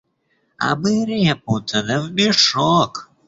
[0.67, 3.07] А мы репу-то да в мешок!